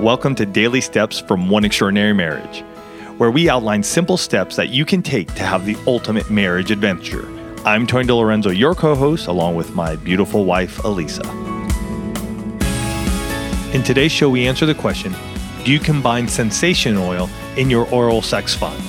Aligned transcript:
Welcome 0.00 0.34
to 0.36 0.46
Daily 0.46 0.80
Steps 0.80 1.20
from 1.20 1.50
One 1.50 1.62
Extraordinary 1.62 2.14
Marriage, 2.14 2.64
where 3.18 3.30
we 3.30 3.50
outline 3.50 3.82
simple 3.82 4.16
steps 4.16 4.56
that 4.56 4.70
you 4.70 4.86
can 4.86 5.02
take 5.02 5.34
to 5.34 5.42
have 5.42 5.66
the 5.66 5.76
ultimate 5.86 6.30
marriage 6.30 6.70
adventure. 6.70 7.28
I'm 7.66 7.86
Tony 7.86 8.08
DiLorenzo, 8.08 8.56
your 8.56 8.74
co 8.74 8.94
host, 8.94 9.26
along 9.26 9.56
with 9.56 9.74
my 9.74 9.96
beautiful 9.96 10.46
wife, 10.46 10.78
Alisa. 10.78 11.26
In 13.74 13.82
today's 13.82 14.10
show, 14.10 14.30
we 14.30 14.48
answer 14.48 14.64
the 14.64 14.74
question 14.74 15.14
Do 15.66 15.70
you 15.70 15.78
combine 15.78 16.26
sensation 16.26 16.96
oil 16.96 17.28
in 17.58 17.68
your 17.68 17.86
oral 17.90 18.22
sex 18.22 18.54
fun? 18.54 18.80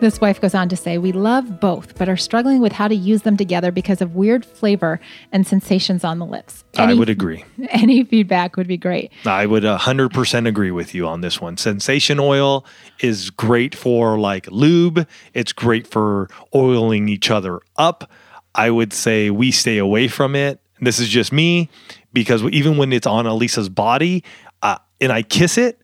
This 0.00 0.18
wife 0.18 0.40
goes 0.40 0.54
on 0.54 0.70
to 0.70 0.76
say, 0.76 0.96
We 0.96 1.12
love 1.12 1.60
both, 1.60 1.98
but 1.98 2.08
are 2.08 2.16
struggling 2.16 2.62
with 2.62 2.72
how 2.72 2.88
to 2.88 2.94
use 2.94 3.22
them 3.22 3.36
together 3.36 3.70
because 3.70 4.00
of 4.00 4.14
weird 4.14 4.46
flavor 4.46 4.98
and 5.30 5.46
sensations 5.46 6.04
on 6.04 6.18
the 6.18 6.24
lips. 6.24 6.64
I 6.78 6.94
would 6.94 7.10
agree. 7.10 7.44
Any 7.68 8.04
feedback 8.04 8.56
would 8.56 8.66
be 8.66 8.78
great. 8.78 9.12
I 9.26 9.44
would 9.44 9.62
100% 9.62 10.48
agree 10.48 10.70
with 10.70 10.94
you 10.94 11.06
on 11.06 11.20
this 11.20 11.38
one. 11.38 11.58
Sensation 11.58 12.18
oil 12.18 12.64
is 13.00 13.28
great 13.28 13.74
for 13.74 14.18
like 14.18 14.50
lube, 14.50 15.06
it's 15.34 15.52
great 15.52 15.86
for 15.86 16.30
oiling 16.54 17.10
each 17.10 17.30
other 17.30 17.60
up. 17.76 18.10
I 18.54 18.70
would 18.70 18.94
say 18.94 19.28
we 19.28 19.50
stay 19.50 19.76
away 19.76 20.08
from 20.08 20.34
it. 20.34 20.60
This 20.80 20.98
is 20.98 21.08
just 21.08 21.30
me 21.30 21.68
because 22.14 22.42
even 22.44 22.78
when 22.78 22.92
it's 22.94 23.06
on 23.06 23.26
Alisa's 23.26 23.68
body 23.68 24.24
uh, 24.62 24.78
and 24.98 25.12
I 25.12 25.22
kiss 25.22 25.58
it, 25.58 25.78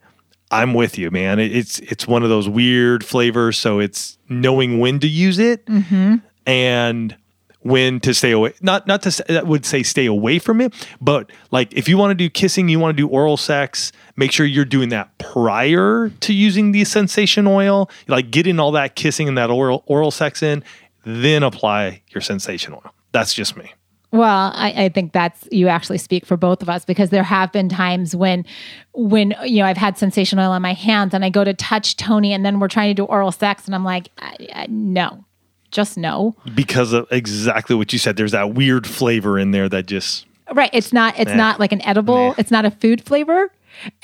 I'm 0.50 0.74
with 0.74 0.96
you, 0.96 1.10
man. 1.10 1.38
It's 1.41 1.78
it's 1.80 2.06
one 2.06 2.23
of 2.23 2.28
those 2.28 2.48
weird 2.48 3.04
flavors, 3.04 3.59
so 3.59 3.80
it's 3.80 4.18
knowing 4.28 4.78
when 4.78 5.00
to 5.00 5.09
use 5.09 5.38
it 5.38 5.66
mm-hmm. 5.66 6.16
and 6.46 7.16
when 7.60 7.98
to 8.00 8.14
stay 8.14 8.30
away. 8.30 8.54
Not 8.60 8.87
not 8.87 9.02
to 9.02 9.10
say, 9.10 9.24
I 9.28 9.42
would 9.42 9.66
say 9.66 9.82
stay 9.82 10.06
away 10.06 10.38
from 10.38 10.60
it, 10.60 10.73
but 11.01 11.30
like 11.51 11.73
if 11.73 11.88
you 11.88 11.98
want 11.98 12.12
to 12.12 12.15
do 12.15 12.30
kissing, 12.30 12.68
you 12.68 12.79
want 12.79 12.96
to 12.96 13.02
do 13.02 13.09
oral 13.09 13.37
sex, 13.37 13.90
make 14.15 14.30
sure 14.30 14.46
you're 14.46 14.65
doing 14.65 14.90
that 14.90 15.18
prior 15.18 16.10
to 16.20 16.32
using 16.32 16.70
the 16.70 16.85
sensation 16.85 17.48
oil. 17.48 17.90
Like 18.07 18.30
getting 18.30 18.60
all 18.60 18.70
that 18.73 18.95
kissing 18.95 19.26
and 19.26 19.37
that 19.37 19.51
oral 19.51 19.82
oral 19.87 20.13
sex 20.13 20.45
in, 20.45 20.63
then 21.04 21.42
apply 21.42 22.02
your 22.10 22.20
sensation 22.20 22.73
oil. 22.73 22.95
That's 23.10 23.35
just 23.35 23.57
me. 23.57 23.73
Well, 24.16 24.52
I, 24.54 24.84
I 24.84 24.88
think 24.88 25.12
that's 25.12 25.48
you 25.52 25.68
actually 25.68 25.98
speak 25.98 26.24
for 26.26 26.36
both 26.36 26.62
of 26.62 26.68
us 26.68 26.84
because 26.84 27.10
there 27.10 27.22
have 27.22 27.52
been 27.52 27.68
times 27.68 28.16
when, 28.16 28.45
when 28.95 29.34
you 29.45 29.58
know, 29.58 29.66
I've 29.66 29.76
had 29.76 29.98
sensation 29.98 30.38
oil 30.38 30.50
on 30.50 30.62
my 30.62 30.73
hands 30.73 31.14
and 31.14 31.24
I 31.24 31.30
go 31.30 31.45
to 31.45 31.54
touch 31.54 31.96
Tony 31.96 32.32
and 32.32 32.45
then 32.45 32.58
we're 32.60 32.68
trying 32.68 32.90
to 32.90 32.95
do 32.95 33.04
oral 33.04 33.32
sex 33.32 33.66
and 33.66 33.74
I'm 33.74 33.84
like, 33.84 34.08
I, 34.18 34.48
I, 34.54 34.66
no, 34.68 35.24
just 35.70 35.98
no. 35.98 36.34
Because 36.54 36.92
of 36.92 37.06
exactly 37.10 37.76
what 37.76 37.92
you 37.92 37.98
said. 37.98 38.16
There's 38.16 38.32
that 38.32 38.54
weird 38.54 38.86
flavor 38.86 39.38
in 39.38 39.50
there 39.50 39.68
that 39.68 39.86
just 39.86 40.26
Right. 40.52 40.70
It's 40.73 40.92
not. 40.92 41.18
It's 41.18 41.30
Nah. 41.30 41.36
not 41.36 41.60
like 41.60 41.73
an 41.73 41.82
edible. 41.82 42.28
Nah. 42.28 42.34
It's 42.38 42.52
not 42.52 42.64
a 42.64 42.70
food 42.70 43.02
flavor, 43.02 43.51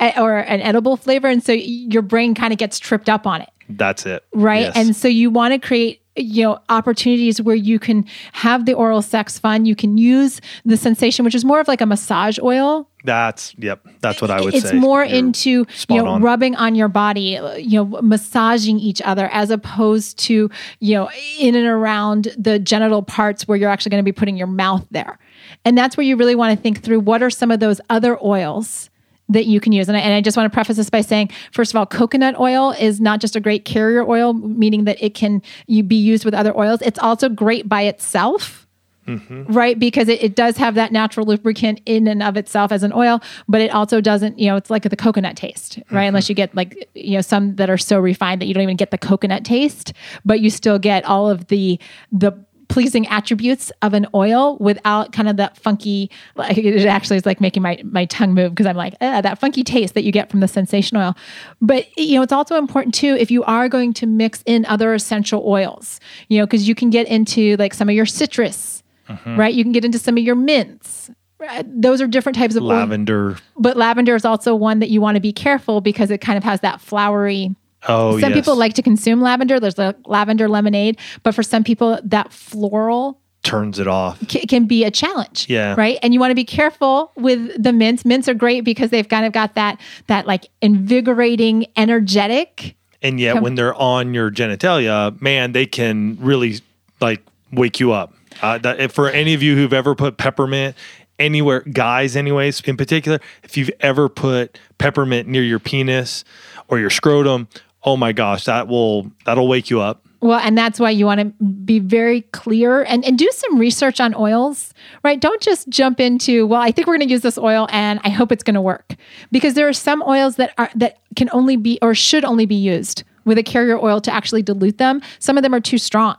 eh, 0.01 0.11
or 0.21 0.37
an 0.39 0.59
edible 0.59 0.97
flavor, 0.97 1.29
and 1.29 1.41
so 1.41 1.53
your 1.53 2.01
brain 2.01 2.35
kind 2.35 2.51
of 2.51 2.59
gets 2.59 2.79
tripped 2.79 3.07
up 3.07 3.25
on 3.25 3.41
it. 3.41 3.49
that's 3.69 4.05
it. 4.05 4.23
Right. 4.33 4.63
Yes. 4.63 4.73
And 4.75 4.93
so 4.93 5.07
you 5.07 5.29
want 5.31 5.53
to 5.53 5.65
create 5.65 6.01
you 6.15 6.43
know 6.43 6.59
opportunities 6.69 7.41
where 7.41 7.55
you 7.55 7.79
can 7.79 8.05
have 8.33 8.65
the 8.65 8.73
oral 8.73 9.01
sex 9.01 9.39
fun 9.39 9.65
you 9.65 9.75
can 9.75 9.97
use 9.97 10.41
the 10.65 10.77
sensation 10.77 11.25
which 11.25 11.35
is 11.35 11.43
more 11.43 11.59
of 11.59 11.67
like 11.67 11.81
a 11.81 11.85
massage 11.85 12.37
oil 12.39 12.87
that's 13.03 13.53
yep. 13.57 13.85
That's 13.99 14.21
what 14.21 14.31
I 14.31 14.39
would 14.39 14.53
it's 14.53 14.63
say. 14.63 14.69
It's 14.69 14.81
more 14.81 15.03
You're 15.03 15.15
into 15.15 15.65
you 15.89 15.97
know 15.97 16.07
on. 16.07 16.21
rubbing 16.21 16.55
on 16.55 16.73
your 16.75 16.87
body 16.87 17.37
you 17.57 17.83
know 17.83 18.01
massaging 18.01 18.79
each 18.79 19.01
other 19.01 19.27
as 19.31 19.49
opposed 19.49 20.17
to 20.19 20.49
you 20.79 20.95
know 20.95 21.09
in 21.37 21.55
and 21.55 21.67
around 21.67 22.33
the 22.37 22.59
genital 22.59 23.03
parts 23.03 23.47
where 23.47 23.57
you're 23.57 23.69
actually 23.69 23.89
going 23.89 24.03
to 24.03 24.09
be 24.09 24.13
putting 24.13 24.37
your 24.37 24.47
mouth 24.47 24.85
there 24.91 25.19
and 25.65 25.77
that's 25.77 25.97
where 25.97 26.05
you 26.05 26.15
really 26.15 26.35
want 26.35 26.57
to 26.57 26.61
think 26.61 26.81
through 26.81 27.01
what 27.01 27.21
are 27.21 27.29
some 27.29 27.51
of 27.51 27.59
those 27.59 27.81
other 27.89 28.17
oils 28.23 28.89
that 29.29 29.45
you 29.45 29.59
can 29.59 29.71
use. 29.71 29.87
And 29.87 29.97
I, 29.97 30.01
and 30.01 30.13
I 30.13 30.21
just 30.21 30.37
want 30.37 30.51
to 30.51 30.53
preface 30.53 30.77
this 30.77 30.89
by 30.89 31.01
saying 31.01 31.29
first 31.51 31.71
of 31.71 31.77
all 31.77 31.85
coconut 31.85 32.39
oil 32.39 32.71
is 32.71 32.99
not 32.99 33.21
just 33.21 33.35
a 33.35 33.39
great 33.39 33.65
carrier 33.65 34.07
oil 34.07 34.33
meaning 34.33 34.85
that 34.85 35.01
it 35.01 35.13
can 35.13 35.41
you 35.67 35.83
be 35.83 35.95
used 35.95 36.25
with 36.25 36.33
other 36.33 36.57
oils. 36.57 36.81
It's 36.81 36.99
also 36.99 37.29
great 37.29 37.67
by 37.69 37.83
itself 37.83 38.63
mm-hmm. 39.07 39.43
right? 39.51 39.77
Because 39.77 40.07
it, 40.07 40.23
it 40.23 40.35
does 40.35 40.57
have 40.57 40.75
that 40.75 40.91
natural 40.91 41.25
lubricant 41.25 41.81
in 41.85 42.07
and 42.07 42.23
of 42.23 42.37
itself 42.37 42.71
as 42.71 42.83
an 42.83 42.93
oil 42.93 43.21
but 43.47 43.61
it 43.61 43.73
also 43.73 44.01
doesn't 44.01 44.39
you 44.39 44.47
know 44.47 44.55
it's 44.55 44.69
like 44.69 44.83
the 44.83 44.95
coconut 44.95 45.35
taste 45.35 45.77
right? 45.77 45.85
Mm-hmm. 45.85 46.07
Unless 46.07 46.29
you 46.29 46.35
get 46.35 46.55
like 46.55 46.89
you 46.93 47.15
know 47.15 47.21
some 47.21 47.55
that 47.55 47.69
are 47.69 47.77
so 47.77 47.99
refined 47.99 48.41
that 48.41 48.45
you 48.47 48.53
don't 48.53 48.63
even 48.63 48.77
get 48.77 48.91
the 48.91 48.97
coconut 48.97 49.43
taste 49.45 49.93
but 50.25 50.39
you 50.39 50.49
still 50.49 50.79
get 50.79 51.03
all 51.05 51.29
of 51.29 51.47
the 51.47 51.79
the 52.11 52.31
pleasing 52.73 53.07
attributes 53.07 53.71
of 53.81 53.93
an 53.93 54.07
oil 54.13 54.57
without 54.57 55.11
kind 55.11 55.29
of 55.29 55.37
that 55.37 55.55
funky 55.57 56.09
like 56.35 56.57
it 56.57 56.85
actually 56.85 57.17
is 57.17 57.25
like 57.25 57.39
making 57.39 57.61
my 57.61 57.81
my 57.85 58.05
tongue 58.05 58.33
move 58.33 58.51
because 58.51 58.65
i'm 58.65 58.75
like 58.75 58.95
"Ah, 59.01 59.21
that 59.21 59.39
funky 59.39 59.63
taste 59.63 59.93
that 59.93 60.03
you 60.03 60.11
get 60.11 60.29
from 60.29 60.39
the 60.39 60.47
sensation 60.47 60.97
oil 60.97 61.15
but 61.61 61.85
you 61.97 62.15
know 62.15 62.21
it's 62.21 62.33
also 62.33 62.57
important 62.57 62.93
too 62.93 63.15
if 63.19 63.29
you 63.29 63.43
are 63.43 63.69
going 63.69 63.93
to 63.93 64.05
mix 64.05 64.43
in 64.45 64.65
other 64.65 64.93
essential 64.93 65.43
oils 65.45 65.99
you 66.29 66.37
know 66.37 66.45
because 66.45 66.67
you 66.67 66.75
can 66.75 66.89
get 66.89 67.07
into 67.07 67.55
like 67.57 67.73
some 67.73 67.89
of 67.89 67.95
your 67.95 68.05
citrus 68.05 68.83
right? 69.25 69.53
You 69.53 69.63
can 69.63 69.71
get 69.71 69.85
into 69.85 69.99
some 69.99 70.17
of 70.17 70.23
your 70.23 70.35
mints. 70.35 71.11
Right? 71.39 71.65
Those 71.67 72.01
are 72.01 72.07
different 72.07 72.37
types 72.37 72.55
of 72.55 72.63
oil. 72.63 72.69
lavender. 72.69 73.37
But 73.57 73.75
lavender 73.75 74.15
is 74.15 74.23
also 74.23 74.55
one 74.55 74.79
that 74.79 74.89
you 74.89 75.01
want 75.01 75.15
to 75.15 75.21
be 75.21 75.33
careful 75.33 75.81
because 75.81 76.09
it 76.09 76.19
kind 76.21 76.37
of 76.37 76.43
has 76.43 76.61
that 76.61 76.79
flowery. 76.79 77.55
Oh, 77.87 78.19
some 78.19 78.31
yes. 78.31 78.39
people 78.39 78.55
like 78.55 78.73
to 78.75 78.81
consume 78.81 79.21
lavender. 79.21 79.59
There's 79.59 79.79
a 79.79 79.95
lavender 80.05 80.47
lemonade, 80.47 80.99
but 81.23 81.35
for 81.35 81.43
some 81.43 81.63
people, 81.63 81.99
that 82.03 82.31
floral 82.31 83.19
turns 83.43 83.77
it 83.77 83.87
off. 83.87 84.19
ca- 84.29 84.45
can 84.47 84.65
be 84.65 84.83
a 84.83 84.91
challenge. 84.91 85.47
Yeah. 85.49 85.75
Right. 85.77 85.99
And 86.01 86.13
you 86.13 86.19
want 86.19 86.31
to 86.31 86.35
be 86.35 86.45
careful 86.45 87.11
with 87.15 87.61
the 87.61 87.73
mints. 87.73 88.05
Mints 88.05 88.27
are 88.27 88.33
great 88.33 88.61
because 88.61 88.89
they've 88.89 89.07
kind 89.07 89.25
of 89.25 89.33
got 89.33 89.55
that 89.55 89.79
that 90.07 90.25
like 90.25 90.49
invigorating, 90.61 91.67
energetic. 91.75 92.75
And 93.01 93.19
yet, 93.19 93.41
when 93.41 93.55
they're 93.55 93.75
on 93.75 94.13
your 94.13 94.31
genitalia, 94.31 95.19
man, 95.21 95.51
they 95.51 95.65
can 95.65 96.17
really 96.21 96.59
like 97.01 97.21
wake 97.51 97.79
you 97.81 97.91
up. 97.91 98.13
Uh, 98.41 98.57
that, 98.59 98.79
if 98.79 98.93
for 98.93 99.09
any 99.09 99.33
of 99.33 99.43
you 99.43 99.55
who've 99.55 99.73
ever 99.73 99.93
put 99.93 100.17
peppermint 100.17 100.75
anywhere, 101.19 101.61
guys, 101.61 102.15
anyways, 102.15 102.61
in 102.61 102.77
particular, 102.77 103.19
if 103.43 103.57
you've 103.57 103.71
ever 103.81 104.07
put 104.07 104.57
peppermint 104.77 105.27
near 105.27 105.43
your 105.43 105.59
penis 105.59 106.23
or 106.69 106.79
your 106.79 106.89
scrotum, 106.89 107.49
oh 107.83 107.97
my 107.97 108.11
gosh, 108.11 108.45
that 108.45 108.67
will 108.67 109.11
that'll 109.25 109.47
wake 109.47 109.69
you 109.69 109.81
up. 109.81 110.05
Well, 110.21 110.39
and 110.39 110.57
that's 110.57 110.79
why 110.79 110.89
you 110.89 111.05
want 111.05 111.19
to 111.19 111.25
be 111.43 111.79
very 111.79 112.21
clear 112.21 112.83
and, 112.83 113.03
and 113.03 113.17
do 113.19 113.29
some 113.33 113.59
research 113.59 113.99
on 113.99 114.15
oils, 114.15 114.73
right? 115.03 115.19
Don't 115.19 115.41
just 115.41 115.67
jump 115.67 115.99
into, 115.99 116.47
well, 116.47 116.61
I 116.61 116.71
think 116.71 116.87
we're 116.87 116.95
going 116.97 117.09
to 117.09 117.11
use 117.11 117.23
this 117.23 117.37
oil 117.37 117.67
and 117.71 117.99
I 118.05 118.09
hope 118.09 118.31
it's 118.31 118.41
going 118.43 118.53
to 118.53 118.61
work. 118.61 118.95
Because 119.33 119.55
there 119.55 119.67
are 119.67 119.73
some 119.73 120.01
oils 120.03 120.37
that 120.37 120.53
are 120.57 120.69
that 120.75 120.99
can 121.17 121.29
only 121.33 121.57
be 121.57 121.77
or 121.81 121.93
should 121.93 122.23
only 122.23 122.45
be 122.45 122.55
used 122.55 123.03
with 123.25 123.37
a 123.37 123.43
carrier 123.43 123.77
oil 123.77 123.99
to 124.01 124.13
actually 124.13 124.41
dilute 124.43 124.77
them. 124.77 125.01
Some 125.19 125.37
of 125.37 125.43
them 125.43 125.53
are 125.53 125.59
too 125.59 125.77
strong, 125.77 126.15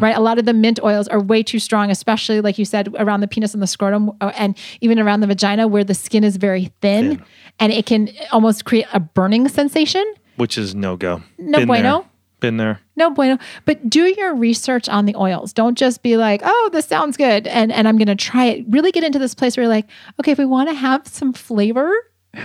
right? 0.00 0.16
A 0.16 0.20
lot 0.20 0.38
of 0.38 0.44
the 0.44 0.54
mint 0.54 0.78
oils 0.82 1.08
are 1.08 1.20
way 1.20 1.42
too 1.42 1.58
strong, 1.58 1.90
especially 1.90 2.40
like 2.42 2.58
you 2.58 2.64
said 2.66 2.94
around 2.98 3.20
the 3.20 3.28
penis 3.28 3.54
and 3.54 3.62
the 3.62 3.66
scrotum 3.66 4.12
uh, 4.20 4.32
and 4.36 4.56
even 4.82 4.98
around 4.98 5.20
the 5.20 5.26
vagina 5.26 5.68
where 5.68 5.84
the 5.84 5.94
skin 5.94 6.22
is 6.24 6.36
very 6.36 6.66
thin, 6.82 7.16
Thin. 7.16 7.24
and 7.60 7.72
it 7.72 7.86
can 7.86 8.10
almost 8.30 8.64
create 8.66 8.86
a 8.92 9.00
burning 9.00 9.48
sensation. 9.48 10.04
Which 10.38 10.56
is 10.56 10.74
no 10.74 10.96
go. 10.96 11.22
No 11.36 11.58
Been 11.58 11.66
bueno. 11.66 11.98
There. 11.98 12.08
Been 12.40 12.56
there. 12.56 12.80
No 12.94 13.10
bueno. 13.10 13.38
But 13.64 13.90
do 13.90 14.04
your 14.04 14.34
research 14.34 14.88
on 14.88 15.06
the 15.06 15.16
oils. 15.16 15.52
Don't 15.52 15.76
just 15.76 16.02
be 16.02 16.16
like, 16.16 16.40
oh, 16.44 16.70
this 16.72 16.86
sounds 16.86 17.16
good. 17.16 17.46
And 17.48 17.72
and 17.72 17.88
I'm 17.88 17.98
gonna 17.98 18.16
try 18.16 18.46
it. 18.46 18.64
Really 18.68 18.92
get 18.92 19.04
into 19.04 19.18
this 19.18 19.34
place 19.34 19.56
where 19.56 19.64
you're 19.64 19.72
like, 19.72 19.88
okay, 20.20 20.32
if 20.32 20.38
we 20.38 20.46
want 20.46 20.68
to 20.68 20.74
have 20.74 21.06
some 21.06 21.32
flavor, 21.32 21.92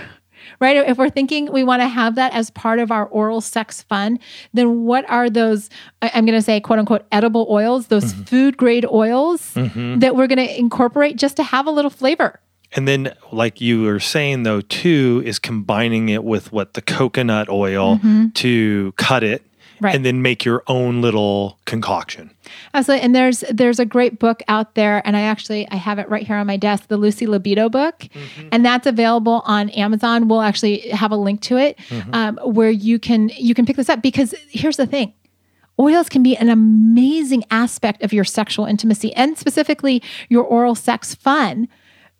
right? 0.60 0.76
If 0.76 0.98
we're 0.98 1.10
thinking 1.10 1.52
we 1.52 1.62
want 1.62 1.82
to 1.82 1.88
have 1.88 2.16
that 2.16 2.32
as 2.34 2.50
part 2.50 2.80
of 2.80 2.90
our 2.90 3.06
oral 3.06 3.40
sex 3.40 3.82
fun, 3.82 4.18
then 4.52 4.84
what 4.84 5.08
are 5.08 5.30
those, 5.30 5.70
I'm 6.02 6.26
gonna 6.26 6.42
say 6.42 6.60
quote 6.60 6.80
unquote 6.80 7.06
edible 7.12 7.46
oils, 7.48 7.86
those 7.86 8.12
mm-hmm. 8.12 8.22
food 8.24 8.56
grade 8.56 8.86
oils 8.86 9.54
mm-hmm. 9.54 10.00
that 10.00 10.16
we're 10.16 10.26
gonna 10.26 10.42
incorporate 10.42 11.16
just 11.16 11.36
to 11.36 11.44
have 11.44 11.68
a 11.68 11.70
little 11.70 11.90
flavor. 11.90 12.40
And 12.74 12.88
then, 12.88 13.14
like 13.30 13.60
you 13.60 13.82
were 13.82 14.00
saying, 14.00 14.42
though, 14.42 14.60
too, 14.60 15.22
is 15.24 15.38
combining 15.38 16.08
it 16.08 16.24
with 16.24 16.52
what 16.52 16.74
the 16.74 16.82
coconut 16.82 17.48
oil 17.48 18.00
to 18.34 18.92
cut 18.96 19.22
it 19.22 19.42
Mm-hmm. 19.74 19.84
Right. 19.86 19.94
and 19.96 20.04
then 20.04 20.22
make 20.22 20.44
your 20.44 20.62
own 20.68 21.00
little 21.02 21.58
concoction. 21.64 22.30
Absolutely. 22.74 23.04
And 23.04 23.12
there's 23.14 23.40
there's 23.50 23.80
a 23.80 23.84
great 23.84 24.20
book 24.20 24.40
out 24.46 24.76
there, 24.76 25.02
and 25.04 25.16
I 25.16 25.22
actually 25.22 25.68
I 25.68 25.74
have 25.74 25.98
it 25.98 26.08
right 26.08 26.24
here 26.24 26.36
on 26.36 26.46
my 26.46 26.56
desk, 26.56 26.86
the 26.86 26.96
Lucy 26.96 27.26
Libido 27.26 27.68
book, 27.68 28.06
and 28.52 28.64
that's 28.64 28.86
available 28.86 29.42
on 29.44 29.70
Amazon. 29.70 30.28
We'll 30.28 30.42
actually 30.42 30.88
have 30.90 31.10
a 31.10 31.16
link 31.16 31.40
to 31.42 31.56
it 31.56 31.76
um, 32.12 32.38
where 32.44 32.70
you 32.70 33.00
can 33.00 33.30
you 33.36 33.52
can 33.52 33.66
pick 33.66 33.74
this 33.74 33.88
up 33.88 34.00
because 34.00 34.32
here's 34.48 34.76
the 34.76 34.86
thing. 34.86 35.12
Oils 35.80 36.08
can 36.08 36.22
be 36.22 36.36
an 36.36 36.48
amazing 36.50 37.42
aspect 37.50 38.00
of 38.04 38.12
your 38.12 38.24
sexual 38.24 38.66
intimacy 38.66 39.12
and 39.14 39.36
specifically 39.36 40.00
your 40.28 40.44
oral 40.44 40.76
sex 40.76 41.16
fun. 41.16 41.66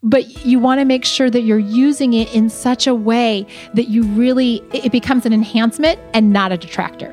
But 0.05 0.45
you 0.47 0.61
want 0.61 0.81
to 0.81 0.85
make 0.85 1.05
sure 1.05 1.31
that 1.31 1.41
you're 1.41 1.59
using 1.59 2.13
it 2.13 2.33
in 2.33 2.49
such 2.49 2.87
a 2.87 2.95
way 2.95 3.47
that 3.73 3.89
you 3.89 4.05
really, 4.05 4.63
it 4.73 4.93
becomes 4.93 5.27
an 5.27 5.33
enhancement 5.33 5.99
and 6.13 6.33
not 6.33 6.53
a 6.53 6.57
detractor. 6.57 7.13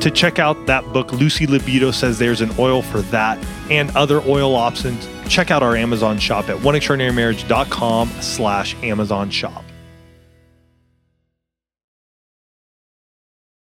to 0.00 0.10
check 0.10 0.38
out 0.38 0.66
that 0.66 0.84
book, 0.92 1.12
Lucy 1.12 1.46
Libido 1.46 1.90
says 1.90 2.18
there's 2.18 2.40
an 2.40 2.50
oil 2.58 2.82
for 2.82 3.00
that 3.02 3.36
and 3.70 3.94
other 3.96 4.22
oil 4.22 4.54
options, 4.54 5.08
check 5.28 5.50
out 5.50 5.62
our 5.62 5.76
Amazon 5.76 6.18
shop 6.18 6.48
at 6.48 6.56
oneextraordinarymarriage.com 6.58 8.08
slash 8.20 8.76
Amazon 8.82 9.30
shop. 9.30 9.64